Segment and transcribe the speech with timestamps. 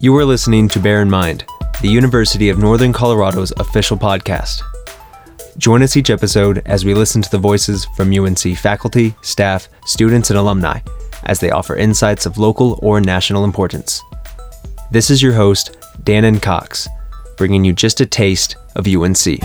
[0.00, 1.44] You are listening to Bear in Mind,
[1.82, 4.62] the University of Northern Colorado's official podcast.
[5.56, 10.30] Join us each episode as we listen to the voices from UNC faculty, staff, students,
[10.30, 10.78] and alumni
[11.24, 14.00] as they offer insights of local or national importance.
[14.92, 16.86] This is your host, Dannon Cox,
[17.36, 19.42] bringing you just a taste of UNC.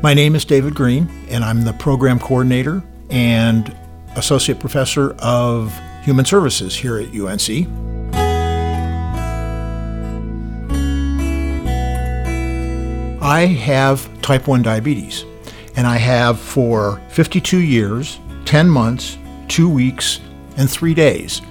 [0.00, 3.74] My name is David Green, and I'm the program coordinator and
[4.16, 7.68] associate professor of human services here at UNC.
[13.20, 15.24] I have type 1 diabetes,
[15.76, 20.20] and I have for 52 years, 10 months, 2 weeks,
[20.56, 21.42] and 3 days.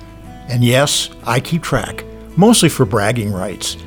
[0.50, 2.04] And yes, I keep track,
[2.36, 3.78] mostly for bragging rights.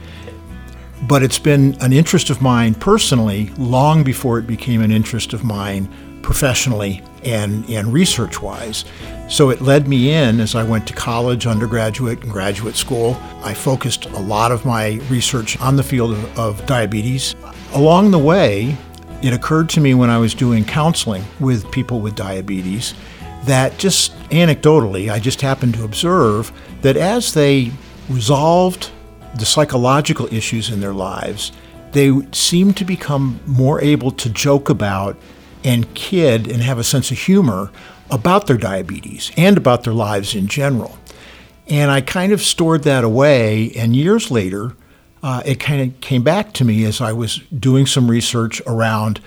[1.09, 5.43] But it's been an interest of mine personally long before it became an interest of
[5.43, 5.88] mine
[6.23, 8.85] professionally and, and research wise.
[9.29, 13.16] So it led me in as I went to college, undergraduate, and graduate school.
[13.43, 17.35] I focused a lot of my research on the field of, of diabetes.
[17.73, 18.77] Along the way,
[19.23, 22.95] it occurred to me when I was doing counseling with people with diabetes
[23.45, 27.73] that just anecdotally, I just happened to observe that as they
[28.09, 28.90] resolved
[29.37, 31.52] the psychological issues in their lives,
[31.93, 35.16] they seemed to become more able to joke about
[35.64, 37.70] and kid and have a sense of humor
[38.10, 40.98] about their diabetes and about their lives in general.
[41.68, 44.74] And I kind of stored that away, and years later,
[45.22, 49.20] uh, it kind of came back to me as I was doing some research around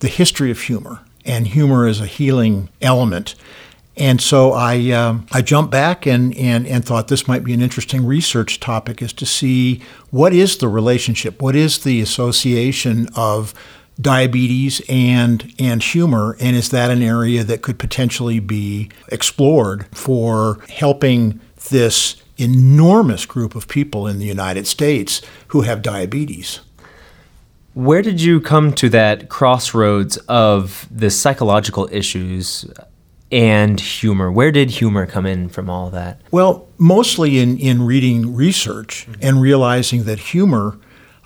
[0.00, 3.34] the history of humor and humor as a healing element.
[3.96, 7.60] And so I, um, I jumped back and, and, and thought this might be an
[7.60, 13.52] interesting research topic is to see what is the relationship, what is the association of
[14.00, 20.58] diabetes and and humor and is that an area that could potentially be explored for
[20.68, 21.40] helping
[21.70, 26.60] this enormous group of people in the United States who have diabetes
[27.74, 32.70] where did you come to that crossroads of the psychological issues
[33.32, 38.32] and humor where did humor come in from all that well mostly in in reading
[38.34, 39.20] research mm-hmm.
[39.22, 40.78] and realizing that humor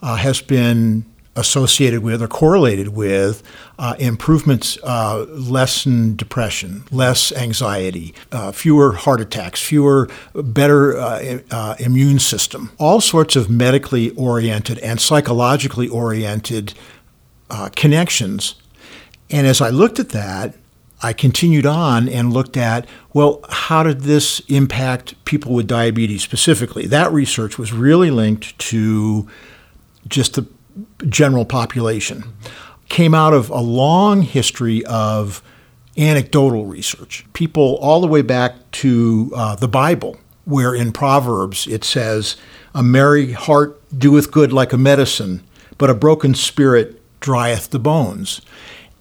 [0.02, 1.04] uh, has been
[1.34, 3.42] associated with or correlated with
[3.78, 11.74] uh, improvements, uh, less depression, less anxiety, uh, fewer heart attacks, fewer, better uh, uh,
[11.78, 16.74] immune system, all sorts of medically oriented and psychologically oriented
[17.50, 18.56] uh, connections.
[19.30, 20.54] And as I looked at that,
[21.02, 26.86] I continued on and looked at, well, how did this impact people with diabetes specifically?
[26.86, 29.28] That research was really linked to
[30.06, 30.46] just the
[31.08, 32.24] general population
[32.88, 35.42] came out of a long history of
[35.96, 37.24] anecdotal research.
[37.32, 42.36] People all the way back to uh, the Bible, where in Proverbs it says,
[42.74, 45.42] A merry heart doeth good like a medicine,
[45.78, 48.42] but a broken spirit drieth the bones.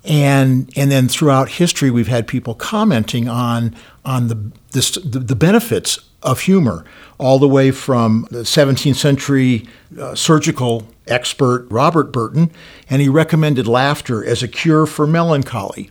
[0.04, 5.36] And, and then throughout history, we've had people commenting on, on the, this, the, the
[5.36, 6.86] benefits of humor,
[7.18, 9.68] all the way from the 17th century
[10.00, 12.52] uh, surgical expert Robert Burton,
[12.90, 15.90] and he recommended laughter as a cure for melancholy.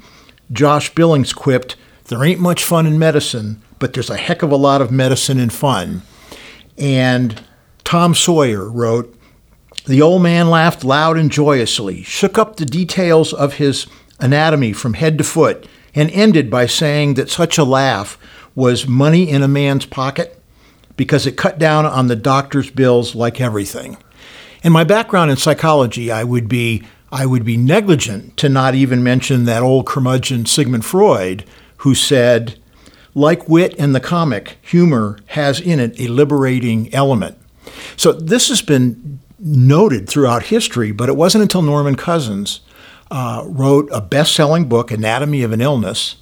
[0.52, 1.76] Josh Billings quipped,
[2.06, 5.38] There ain't much fun in medicine, but there's a heck of a lot of medicine
[5.38, 6.02] in fun.
[6.78, 7.42] And
[7.84, 9.14] Tom Sawyer wrote,
[9.86, 13.86] The old man laughed loud and joyously, shook up the details of his
[14.18, 18.16] anatomy from head to foot, and ended by saying that such a laugh
[18.54, 20.40] was money in a man's pocket
[20.96, 23.96] because it cut down on the doctor's bills like everything.
[24.62, 29.02] In my background in psychology, I would be I would be negligent to not even
[29.02, 31.44] mention that old curmudgeon Sigmund Freud,
[31.78, 32.58] who said,
[33.14, 37.36] like wit and the comic, humor has in it a liberating element.
[37.96, 42.60] So this has been noted throughout history, but it wasn't until Norman Cousins
[43.10, 46.16] uh, wrote a best selling book, Anatomy of an Illness,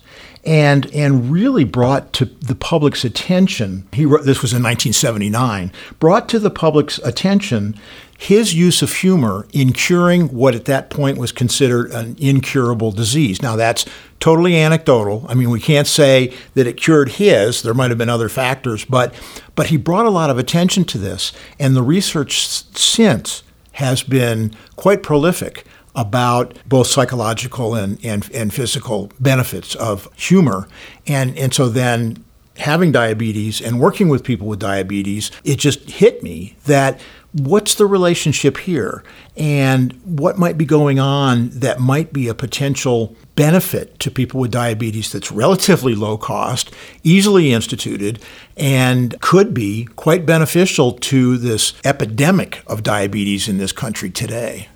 [0.49, 3.87] and and really brought to the public's attention.
[3.93, 5.71] He wrote, this was in 1979.
[6.01, 7.79] Brought to the public's attention
[8.17, 13.43] his use of humor in curing what at that point was considered an incurable disease.
[13.43, 13.85] Now that's
[14.21, 15.27] totally anecdotal.
[15.29, 17.63] I mean, we can't say that it cured his.
[17.63, 19.15] There might have been other factors, but
[19.55, 23.43] but he brought a lot of attention to this, and the research since
[23.73, 25.67] has been quite prolific
[25.99, 30.69] about both psychological and, and, and physical benefits of humor.
[31.09, 32.25] And, and so then
[32.57, 37.01] having diabetes and working with people with diabetes, it just hit me that
[37.33, 39.03] what's the relationship here
[39.37, 44.53] and what might be going on that might be a potential benefit to people with
[44.53, 46.73] diabetes that's relatively low cost,
[47.03, 48.21] easily instituted,
[48.57, 54.69] and could be quite beneficial to this epidemic of diabetes in this country today.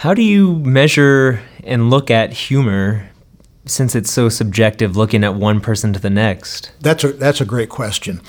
[0.00, 3.10] How do you measure and look at humor
[3.66, 6.72] since it's so subjective looking at one person to the next?
[6.80, 8.22] That's a that's a great question.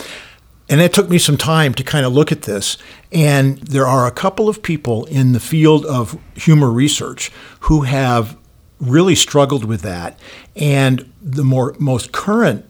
[0.68, 2.76] And it took me some time to kind of look at this.
[3.14, 7.32] And there are a couple of people in the field of humor research
[7.62, 8.38] who have
[8.82, 10.20] really struggled with that.
[10.58, 12.66] And the more most current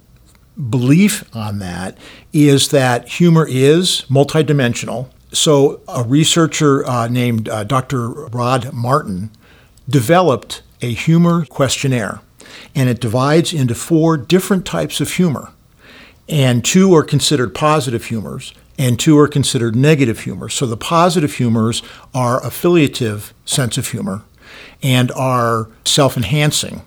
[0.69, 1.97] belief on that
[2.33, 5.09] is that humor is multidimensional.
[5.31, 8.09] So a researcher uh, named uh, Dr.
[8.09, 9.31] Rod Martin
[9.87, 12.21] developed a humor questionnaire,
[12.75, 15.51] and it divides into four different types of humor
[16.31, 20.53] and two are considered positive humors, and two are considered negative humors.
[20.53, 21.83] So the positive humors
[22.15, 24.23] are affiliative sense of humor
[24.81, 26.81] and are self enhancing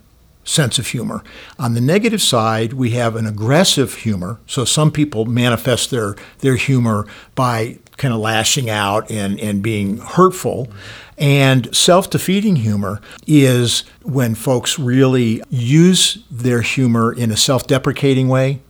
[0.44, 1.23] sense of humor.
[1.58, 4.40] On the negative side, we have an aggressive humor.
[4.47, 9.99] So some people manifest their, their humor by kind of lashing out and, and being
[9.99, 10.69] hurtful.
[11.17, 18.29] And self defeating humor is when folks really use their humor in a self deprecating
[18.29, 18.61] way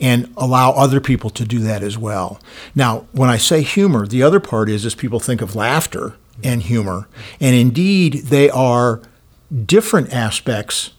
[0.00, 2.40] and allow other people to do that as well.
[2.74, 6.62] Now, when I say humor, the other part is is people think of laughter and
[6.62, 7.08] humor,
[7.40, 9.02] and indeed they are
[9.64, 10.92] different aspects,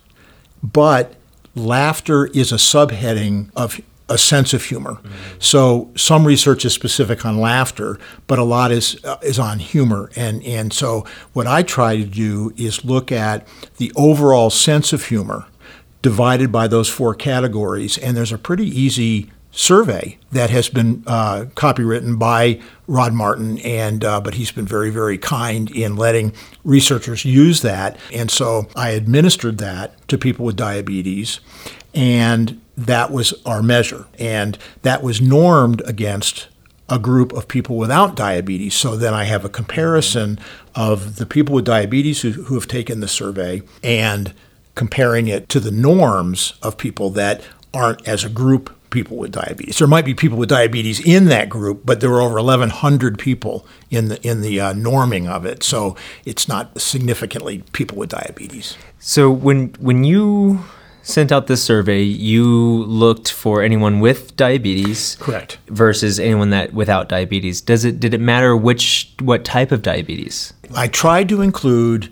[0.62, 1.16] but
[1.56, 3.80] laughter is a subheading of
[4.10, 4.94] a sense of humor.
[4.96, 5.36] Mm-hmm.
[5.40, 10.10] So some research is specific on laughter, but a lot is uh, is on humor.
[10.16, 13.48] And and so what I try to do is look at
[13.78, 15.46] the overall sense of humor
[16.02, 17.98] divided by those four categories.
[17.98, 24.04] And there's a pretty easy survey that has been uh, copywritten by Rod Martin, and
[24.04, 27.98] uh, but he's been very, very kind in letting researchers use that.
[28.14, 31.40] And so I administered that to people with diabetes,
[31.94, 36.48] and that was our measure, and that was normed against
[36.88, 38.74] a group of people without diabetes.
[38.74, 40.40] So then I have a comparison
[40.74, 44.34] of the people with diabetes who, who have taken the survey and
[44.74, 47.44] comparing it to the norms of people that
[47.74, 49.78] aren't as a group people with diabetes.
[49.78, 53.66] There might be people with diabetes in that group, but there were over 1,100 people
[53.90, 55.64] in the in the uh, norming of it.
[55.64, 55.96] So
[56.26, 58.78] it's not significantly people with diabetes.
[59.00, 60.64] So when when you
[61.02, 67.10] sent out this survey, you looked for anyone with diabetes, correct, versus anyone that without
[67.10, 67.62] diabetes.
[67.62, 70.54] Does it did it matter which what type of diabetes?
[70.76, 72.12] I tried to include.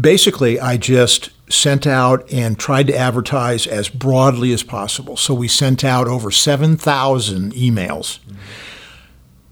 [0.00, 5.16] Basically, I just sent out and tried to advertise as broadly as possible.
[5.16, 8.18] So we sent out over 7,000 emails.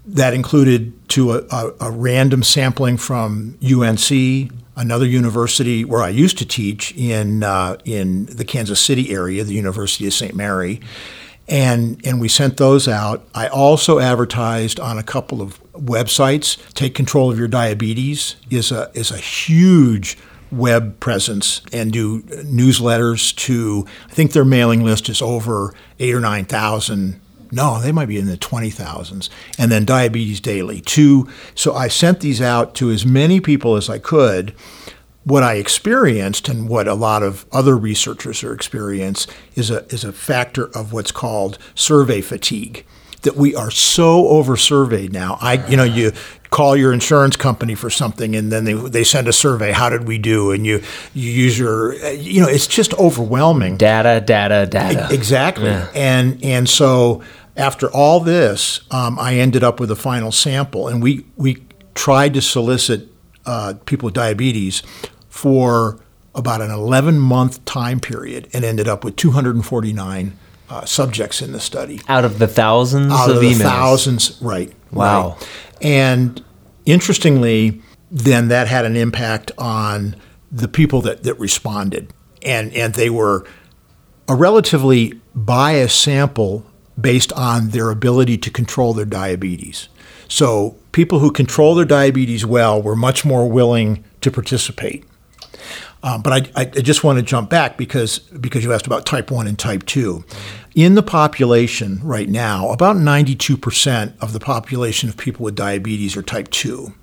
[0.05, 6.37] That included to a, a, a, random sampling from UNC, another university where I used
[6.37, 10.33] to teach in uh, in the Kansas City area, the University of St.
[10.33, 10.79] Mary,
[11.49, 13.27] and and we sent those out.
[13.35, 16.57] I also advertised on a couple of websites.
[16.73, 20.17] Take control of your diabetes is a is a huge
[20.51, 26.21] web presence and do newsletters to I think their mailing list is over eight or
[26.21, 27.19] nine thousand.
[27.51, 29.29] No, they might be in the twenty thousands.
[29.57, 31.27] And then Diabetes Daily too.
[31.55, 34.53] So I sent these out to as many people as I could.
[35.23, 40.03] What I experienced and what a lot of other researchers are experiencing is a is
[40.03, 42.85] a factor of what's called survey fatigue
[43.21, 45.37] that we are so over surveyed now.
[45.41, 46.11] I, you know, you
[46.49, 50.07] call your insurance company for something and then they, they send a survey how did
[50.07, 50.81] we do and you
[51.13, 55.89] you use your you know it's just overwhelming data data data exactly yeah.
[55.93, 57.21] and and so
[57.57, 61.61] after all this um, i ended up with a final sample and we we
[61.95, 63.09] tried to solicit
[63.45, 64.83] uh, people with diabetes
[65.27, 65.99] for
[66.33, 70.37] about an 11 month time period and ended up with 249
[70.69, 73.61] uh, subjects in the study out of the thousands out of, of the emails.
[73.61, 75.49] thousands right wow right.
[75.81, 76.43] And
[76.85, 80.15] interestingly, then that had an impact on
[80.51, 82.13] the people that, that responded.
[82.41, 83.45] And, and they were
[84.27, 86.65] a relatively biased sample
[86.99, 89.89] based on their ability to control their diabetes.
[90.27, 95.05] So people who control their diabetes well were much more willing to participate.
[96.03, 99.31] Um, but I, I, just want to jump back because because you asked about type
[99.31, 100.23] one and type two.
[100.75, 106.21] In the population right now, about 92% of the population of people with diabetes are
[106.21, 106.93] type 2.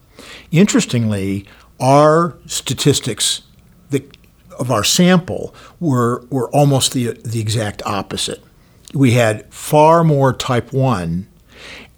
[0.52, 1.44] Interestingly,
[1.80, 3.42] our statistics
[3.90, 4.16] that,
[4.60, 8.40] of our sample were, were almost the, the exact opposite.
[8.94, 11.26] we had far more type 1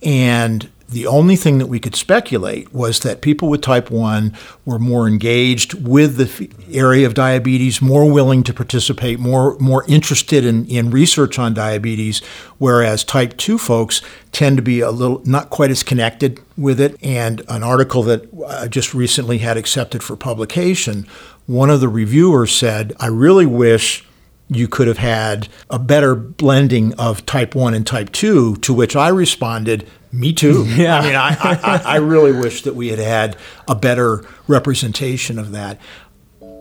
[0.03, 4.79] and the only thing that we could speculate was that people with type 1 were
[4.79, 10.65] more engaged with the area of diabetes, more willing to participate, more, more interested in,
[10.67, 12.21] in research on diabetes,
[12.59, 14.01] whereas type 2 folks
[14.31, 16.97] tend to be a little not quite as connected with it.
[17.03, 21.07] And an article that I just recently had accepted for publication,
[21.47, 24.05] one of the reviewers said, I really wish
[24.49, 28.95] you could have had a better blending of type 1 and type 2, to which
[28.95, 30.65] I responded, me too.
[30.77, 30.99] Yeah.
[30.99, 33.37] I mean, I, I, I really wish that we had had
[33.69, 35.81] a better representation of that.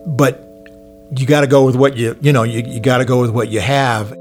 [0.07, 0.41] But
[1.15, 3.31] you got to go with what you, you know, you, you got to go with
[3.31, 4.15] what you have.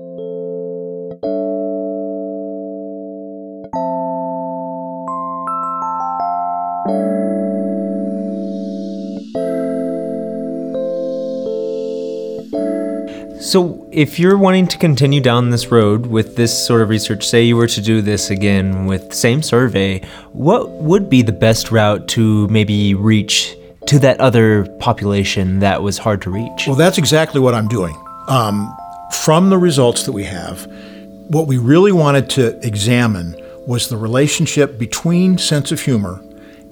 [13.45, 17.43] So, if you're wanting to continue down this road with this sort of research, say
[17.43, 20.01] you were to do this again with same survey,
[20.33, 23.55] what would be the best route to maybe reach
[23.89, 26.67] to that other population that was hard to reach?
[26.67, 27.95] Well, that's exactly what I'm doing.
[28.29, 28.75] Um,
[29.13, 30.67] from the results that we have,
[31.29, 33.37] what we really wanted to examine
[33.67, 36.19] was the relationship between sense of humor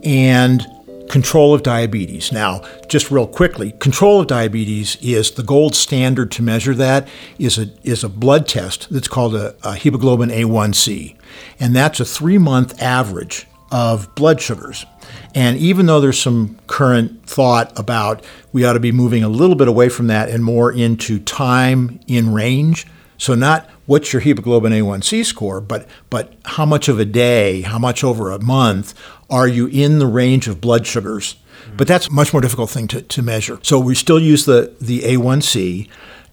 [0.04, 0.66] and
[1.12, 2.33] control of diabetes.
[2.33, 7.07] Now, just real quickly, control of diabetes is the gold standard to measure that
[7.38, 11.14] is a is a blood test that's called a, a hemoglobin A1C,
[11.61, 14.87] and that's a three month average of blood sugars.
[15.35, 19.57] And even though there's some current thought about we ought to be moving a little
[19.57, 22.87] bit away from that and more into time in range,
[23.22, 27.78] so not what's your hemoglobin A1C score, but but how much of a day, how
[27.78, 28.94] much over a month
[29.30, 31.36] are you in the range of blood sugars?
[31.62, 31.76] Mm-hmm.
[31.76, 33.60] But that's a much more difficult thing to, to measure.
[33.62, 35.88] So we still use the, the A1C.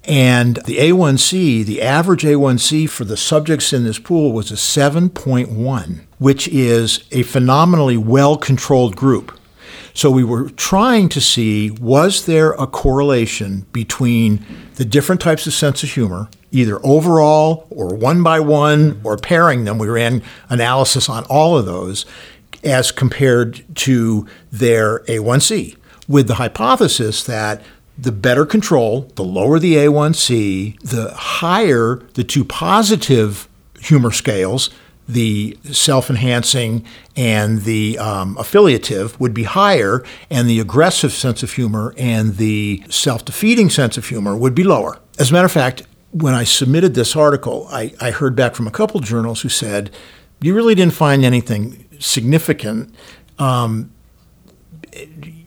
[0.05, 6.05] And the A1C, the average A1C for the subjects in this pool was a 7.1,
[6.17, 9.38] which is a phenomenally well controlled group.
[9.93, 15.53] So we were trying to see was there a correlation between the different types of
[15.53, 19.77] sense of humor, either overall or one by one or pairing them.
[19.77, 22.05] We ran analysis on all of those
[22.63, 25.77] as compared to their A1C,
[26.07, 27.61] with the hypothesis that
[27.97, 33.47] the better control, the lower the A1C, the higher the two positive
[33.79, 34.69] humor scales,
[35.09, 36.85] the self enhancing
[37.15, 42.83] and the um, affiliative, would be higher, and the aggressive sense of humor and the
[42.89, 44.99] self defeating sense of humor would be lower.
[45.17, 48.67] As a matter of fact, when I submitted this article, I, I heard back from
[48.67, 49.89] a couple journals who said,
[50.41, 52.93] You really didn't find anything significant.
[53.39, 53.91] Um,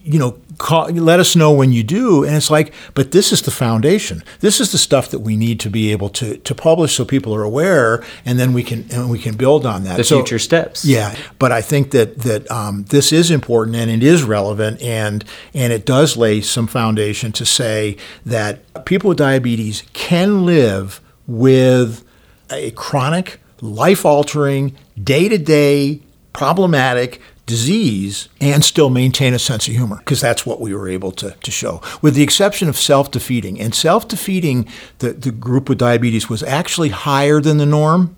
[0.04, 2.24] you know, call, let us know when you do.
[2.24, 4.22] And it's like, but this is the foundation.
[4.40, 7.34] This is the stuff that we need to be able to, to publish so people
[7.34, 9.96] are aware, and then we can and we can build on that.
[9.96, 10.84] The so, future steps.
[10.84, 15.24] Yeah, but I think that that um, this is important and it is relevant, and
[15.54, 17.96] and it does lay some foundation to say
[18.26, 22.04] that people with diabetes can live with
[22.50, 26.00] a chronic, life altering, day to day
[26.32, 31.10] problematic disease and still maintain a sense of humor because that's what we were able
[31.12, 31.82] to, to show.
[32.00, 34.68] With the exception of self-defeating and self-defeating
[35.00, 38.16] the, the group with diabetes was actually higher than the norm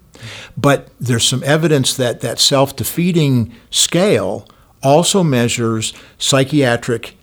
[0.56, 4.48] but there's some evidence that that self-defeating scale
[4.82, 7.16] also measures psychiatric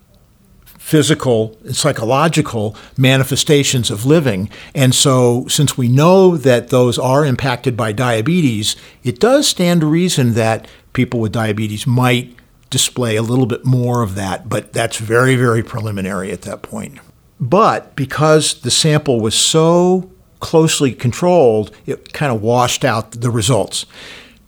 [0.92, 4.50] physical and psychological manifestations of living.
[4.74, 9.86] And so, since we know that those are impacted by diabetes, it does stand to
[9.86, 12.36] reason that people with diabetes might
[12.68, 16.98] display a little bit more of that, but that's very, very preliminary at that point.
[17.40, 23.86] But because the sample was so closely controlled, it kind of washed out the results.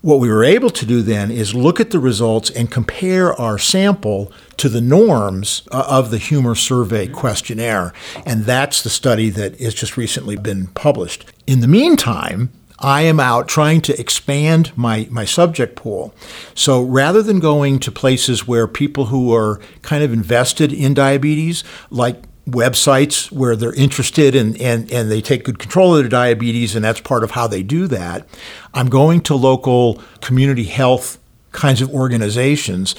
[0.05, 3.57] What we were able to do then is look at the results and compare our
[3.57, 7.95] sample to the norms uh, of the humor survey questionnaire.
[8.27, 11.33] And that's the study that has just recently been published.
[11.47, 16.15] In the meantime, I am out trying to expand my, my subject pool.
[16.55, 21.65] So rather than going to places where people who are kind of invested in diabetes,
[21.89, 26.77] like websites where they're interested and, and, and they take good control of their diabetes,
[26.77, 28.27] and that's part of how they do that.
[28.75, 31.19] I'm going to local community health
[31.53, 32.95] kinds of organizations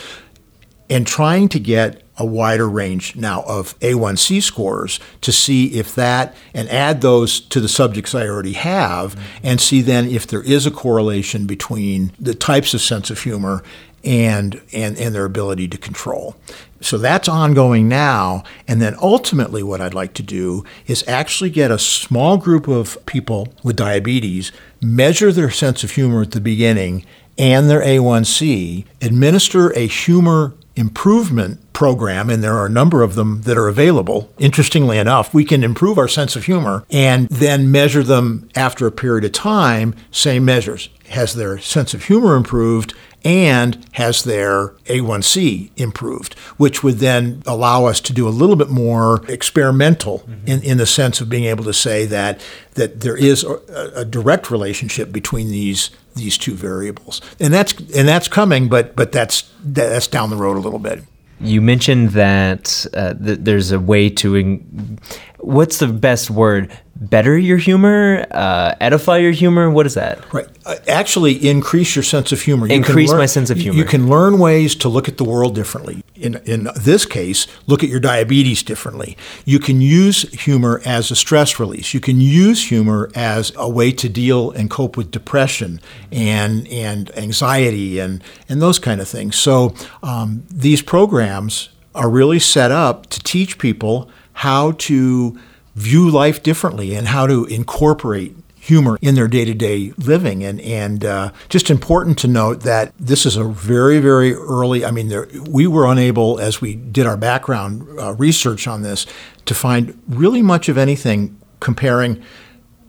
[0.90, 6.36] and trying to get a wider range now of A1C scores to see if that,
[6.54, 10.66] and add those to the subjects I already have, and see then if there is
[10.66, 13.64] a correlation between the types of sense of humor
[14.04, 16.36] and, and, and their ability to control.
[16.80, 18.44] So that's ongoing now.
[18.68, 23.04] And then ultimately, what I'd like to do is actually get a small group of
[23.08, 27.04] people with diabetes, measure their sense of humor at the beginning
[27.38, 33.42] and their A1C, administer a humor improvement program, and there are a number of them
[33.42, 34.32] that are available.
[34.38, 38.92] Interestingly enough, we can improve our sense of humor and then measure them after a
[38.92, 40.90] period of time, same measures.
[41.10, 42.94] Has their sense of humor improved?
[43.26, 48.70] and has their A1C improved, which would then allow us to do a little bit
[48.70, 50.48] more experimental mm-hmm.
[50.48, 52.40] in, in the sense of being able to say that
[52.76, 53.56] that there is a,
[53.96, 59.12] a, direct relationship between these these two variables, and that's and that's coming, but but
[59.12, 61.04] that's that's down the road a little bit.
[61.40, 64.36] You mentioned that uh, th- there's a way to.
[64.36, 65.00] In-
[65.40, 66.72] what's the best word?
[66.96, 69.70] better your humor, uh, edify your humor?
[69.70, 70.34] What is that?
[70.34, 70.48] Right.
[70.66, 72.68] Uh, actually, increase your sense of humor.
[72.68, 73.78] You increase learn, my sense of humor.
[73.78, 76.04] You can learn ways to look at the world differently.
[76.26, 79.16] In, in this case, look at your diabetes differently.
[79.46, 81.94] You can use humor as a stress release.
[81.94, 85.80] You can use humor as a way to deal and cope with depression
[86.12, 89.36] and, and anxiety and, and those kind of things.
[89.36, 95.40] So um, these programs are really set up to teach people how to
[95.76, 101.32] view life differently and how to incorporate humor in their day-to-day living and and uh,
[101.50, 105.68] just important to note that this is a very very early i mean there, we
[105.68, 109.06] were unable as we did our background uh, research on this
[109.46, 112.24] to find really much of anything comparing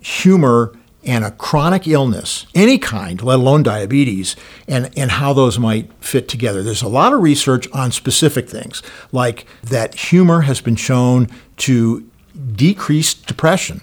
[0.00, 0.72] humor
[1.04, 4.34] and a chronic illness, any kind, let alone diabetes,
[4.66, 6.64] and, and how those might fit together.
[6.64, 11.28] There's a lot of research on specific things, like that humor has been shown
[11.58, 12.10] to
[12.54, 13.82] decrease depression.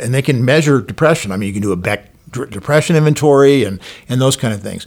[0.00, 1.32] And they can measure depression.
[1.32, 4.86] I mean, you can do a Beck depression inventory and, and those kind of things.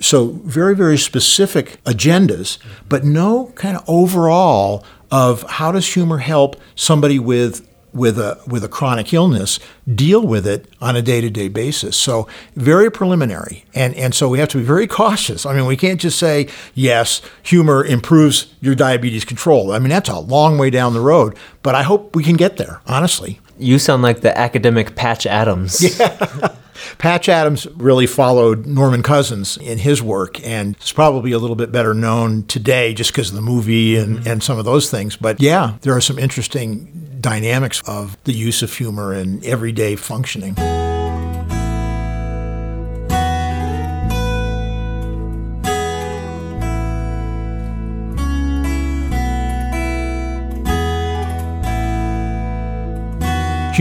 [0.00, 2.58] So, very, very specific agendas,
[2.88, 8.64] but no kind of overall of how does humor help somebody with with a with
[8.64, 9.58] a chronic illness
[9.94, 11.96] deal with it on a day-to-day basis.
[11.96, 13.64] So very preliminary.
[13.74, 15.44] And and so we have to be very cautious.
[15.44, 19.72] I mean, we can't just say yes, humor improves your diabetes control.
[19.72, 22.56] I mean, that's a long way down the road, but I hope we can get
[22.56, 23.40] there, honestly.
[23.58, 25.82] You sound like the academic Patch Adams.
[25.98, 26.56] Yeah.
[26.98, 31.70] Patch Adams really followed Norman Cousins in his work, and it's probably a little bit
[31.70, 34.28] better known today just because of the movie and, mm-hmm.
[34.28, 35.16] and some of those things.
[35.16, 40.56] But yeah, there are some interesting dynamics of the use of humor in everyday functioning.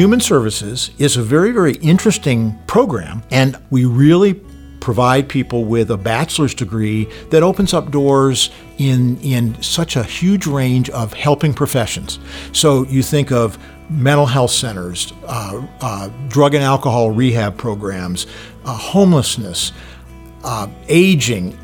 [0.01, 4.33] Human Services is a very, very interesting program, and we really
[4.79, 10.47] provide people with a bachelor's degree that opens up doors in, in such a huge
[10.47, 12.17] range of helping professions.
[12.51, 13.59] So you think of
[13.91, 18.25] mental health centers, uh, uh, drug and alcohol rehab programs,
[18.65, 19.71] uh, homelessness,
[20.43, 21.55] uh, aging,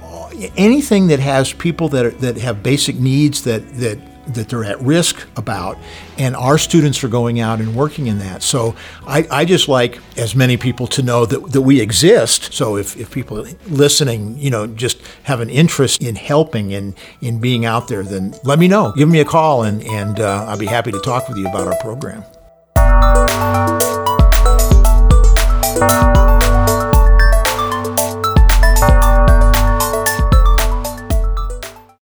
[0.57, 3.97] anything that has people that, are, that have basic needs that, that
[4.33, 5.77] that they're at risk about,
[6.17, 8.43] and our students are going out and working in that.
[8.43, 12.53] So I, I just like as many people to know that, that we exist.
[12.53, 17.39] So if, if people listening, you know, just have an interest in helping and in
[17.39, 18.93] being out there, then let me know.
[18.95, 21.67] Give me a call, and, and uh, I'll be happy to talk with you about
[21.67, 22.23] our program.